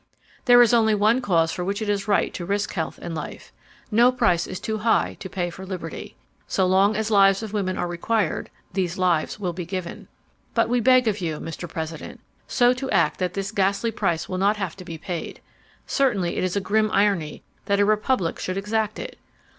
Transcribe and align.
"There 0.45 0.63
is 0.63 0.73
only 0.73 0.95
one 0.95 1.21
cause 1.21 1.51
for 1.51 1.63
which 1.63 1.79
it 1.79 1.87
is 1.87 2.07
right 2.07 2.33
to 2.33 2.43
risk 2.43 2.73
health 2.73 2.97
and 3.03 3.13
life. 3.13 3.53
No 3.91 4.11
price 4.11 4.47
is 4.47 4.59
too 4.59 4.79
high 4.79 5.15
to 5.19 5.29
pay 5.29 5.51
for 5.51 5.63
liberty. 5.63 6.15
So 6.47 6.65
long 6.65 6.95
as 6.95 7.11
lives 7.11 7.43
of 7.43 7.53
women 7.53 7.77
are 7.77 7.85
required, 7.87 8.49
these 8.73 8.97
lives 8.97 9.39
will 9.39 9.53
be 9.53 9.63
given. 9.63 10.07
"But 10.55 10.69
we 10.69 10.79
beg 10.79 11.07
of 11.07 11.21
you, 11.21 11.39
Mr. 11.39 11.69
President, 11.69 12.19
so 12.47 12.73
to 12.73 12.89
act 12.89 13.19
that 13.19 13.35
this 13.35 13.51
ghastly 13.51 13.91
price 13.91 14.27
will 14.27 14.39
not 14.39 14.57
have 14.57 14.75
to 14.77 14.83
be 14.83 14.97
paid. 14.97 15.39
Certainly 15.85 16.35
it 16.35 16.43
is 16.43 16.55
a 16.55 16.61
grim 16.61 16.89
irony 16.91 17.43
that 17.65 17.79
a 17.79 17.85
Republic 17.85 18.39
should 18.39 18.57
exact 18.57 18.97
it. 18.97 19.19